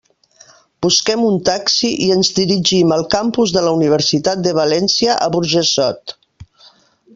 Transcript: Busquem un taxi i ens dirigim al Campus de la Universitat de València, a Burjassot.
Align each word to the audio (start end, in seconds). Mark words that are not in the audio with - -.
Busquem 0.85 1.25
un 1.31 1.35
taxi 1.49 1.91
i 2.05 2.07
ens 2.15 2.31
dirigim 2.39 2.95
al 2.97 3.05
Campus 3.17 3.55
de 3.59 3.65
la 3.67 3.75
Universitat 3.81 4.43
de 4.49 4.57
València, 4.63 5.21
a 5.27 5.31
Burjassot. 5.37 6.19